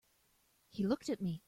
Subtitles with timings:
[0.69, 1.39] He looked at me.